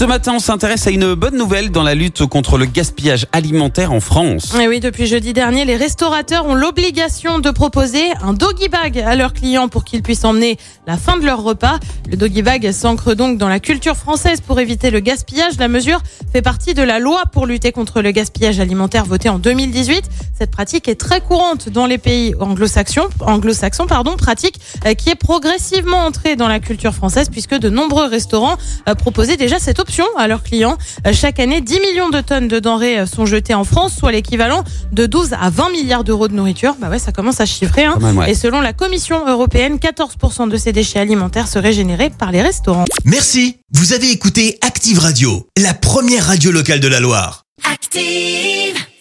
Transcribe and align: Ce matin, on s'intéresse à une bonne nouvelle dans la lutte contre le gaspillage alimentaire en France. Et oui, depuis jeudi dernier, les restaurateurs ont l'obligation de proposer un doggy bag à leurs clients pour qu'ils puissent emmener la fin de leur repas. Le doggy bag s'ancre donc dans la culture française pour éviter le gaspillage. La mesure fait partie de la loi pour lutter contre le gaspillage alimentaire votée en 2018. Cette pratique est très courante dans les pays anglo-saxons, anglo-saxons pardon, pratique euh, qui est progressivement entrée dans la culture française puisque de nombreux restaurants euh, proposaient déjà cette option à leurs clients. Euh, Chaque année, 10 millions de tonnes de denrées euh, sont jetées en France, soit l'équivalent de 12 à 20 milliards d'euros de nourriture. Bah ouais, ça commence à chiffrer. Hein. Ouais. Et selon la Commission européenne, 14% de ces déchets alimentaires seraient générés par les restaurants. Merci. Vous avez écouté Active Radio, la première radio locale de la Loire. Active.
Ce 0.00 0.06
matin, 0.06 0.32
on 0.36 0.38
s'intéresse 0.38 0.86
à 0.86 0.90
une 0.90 1.12
bonne 1.12 1.36
nouvelle 1.36 1.70
dans 1.70 1.82
la 1.82 1.94
lutte 1.94 2.24
contre 2.24 2.56
le 2.56 2.64
gaspillage 2.64 3.26
alimentaire 3.32 3.92
en 3.92 4.00
France. 4.00 4.54
Et 4.58 4.66
oui, 4.66 4.80
depuis 4.80 5.06
jeudi 5.06 5.34
dernier, 5.34 5.66
les 5.66 5.76
restaurateurs 5.76 6.46
ont 6.46 6.54
l'obligation 6.54 7.38
de 7.38 7.50
proposer 7.50 8.04
un 8.22 8.32
doggy 8.32 8.70
bag 8.70 8.98
à 8.98 9.14
leurs 9.14 9.34
clients 9.34 9.68
pour 9.68 9.84
qu'ils 9.84 10.00
puissent 10.00 10.24
emmener 10.24 10.56
la 10.86 10.96
fin 10.96 11.18
de 11.18 11.26
leur 11.26 11.42
repas. 11.42 11.78
Le 12.10 12.16
doggy 12.16 12.40
bag 12.40 12.72
s'ancre 12.72 13.12
donc 13.12 13.36
dans 13.36 13.50
la 13.50 13.60
culture 13.60 13.94
française 13.94 14.40
pour 14.40 14.58
éviter 14.58 14.90
le 14.90 15.00
gaspillage. 15.00 15.58
La 15.58 15.68
mesure 15.68 16.00
fait 16.32 16.40
partie 16.40 16.72
de 16.72 16.82
la 16.82 16.98
loi 16.98 17.24
pour 17.30 17.44
lutter 17.44 17.70
contre 17.70 18.00
le 18.00 18.10
gaspillage 18.10 18.58
alimentaire 18.58 19.04
votée 19.04 19.28
en 19.28 19.38
2018. 19.38 20.04
Cette 20.32 20.50
pratique 20.50 20.88
est 20.88 20.98
très 20.98 21.20
courante 21.20 21.68
dans 21.68 21.84
les 21.84 21.98
pays 21.98 22.34
anglo-saxons, 22.40 23.10
anglo-saxons 23.20 23.86
pardon, 23.86 24.16
pratique 24.16 24.58
euh, 24.86 24.94
qui 24.94 25.10
est 25.10 25.14
progressivement 25.14 26.06
entrée 26.06 26.36
dans 26.36 26.48
la 26.48 26.58
culture 26.58 26.94
française 26.94 27.28
puisque 27.28 27.54
de 27.54 27.68
nombreux 27.68 28.06
restaurants 28.06 28.56
euh, 28.88 28.94
proposaient 28.94 29.36
déjà 29.36 29.58
cette 29.58 29.78
option 29.78 29.89
à 30.16 30.28
leurs 30.28 30.42
clients. 30.42 30.76
Euh, 31.06 31.12
Chaque 31.12 31.40
année, 31.40 31.60
10 31.60 31.80
millions 31.80 32.08
de 32.10 32.20
tonnes 32.20 32.48
de 32.48 32.58
denrées 32.58 33.00
euh, 33.00 33.06
sont 33.06 33.26
jetées 33.26 33.54
en 33.54 33.64
France, 33.64 33.94
soit 33.98 34.12
l'équivalent 34.12 34.64
de 34.92 35.06
12 35.06 35.30
à 35.40 35.50
20 35.50 35.70
milliards 35.70 36.04
d'euros 36.04 36.28
de 36.28 36.34
nourriture. 36.34 36.76
Bah 36.80 36.88
ouais, 36.88 36.98
ça 36.98 37.12
commence 37.12 37.40
à 37.40 37.46
chiffrer. 37.46 37.84
Hein. 37.84 37.98
Ouais. 38.00 38.30
Et 38.30 38.34
selon 38.34 38.60
la 38.60 38.72
Commission 38.72 39.26
européenne, 39.26 39.76
14% 39.76 40.48
de 40.48 40.56
ces 40.56 40.72
déchets 40.72 40.98
alimentaires 41.00 41.48
seraient 41.48 41.72
générés 41.72 42.10
par 42.10 42.32
les 42.32 42.42
restaurants. 42.42 42.84
Merci. 43.04 43.56
Vous 43.72 43.92
avez 43.92 44.10
écouté 44.10 44.58
Active 44.62 44.98
Radio, 44.98 45.46
la 45.56 45.74
première 45.74 46.26
radio 46.26 46.50
locale 46.50 46.80
de 46.80 46.88
la 46.88 47.00
Loire. 47.00 47.44
Active. 47.70 48.59